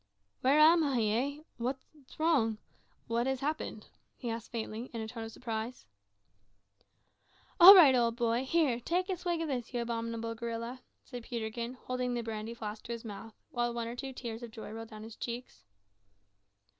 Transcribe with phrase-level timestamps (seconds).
[0.39, 1.29] "Where am I, eh?
[1.29, 1.43] Why,
[1.77, 2.57] what's wrong?
[3.05, 5.85] what has happened?" he asked faintly, in a tone of surprise.
[7.59, 8.43] "All right, old boy.
[8.43, 12.83] Here, take a swig of this, you abominable gorilla," said Peterkin, holding the brandy flask
[12.85, 15.65] to his mouth, while one or two tears of joy rolled down his cheeks.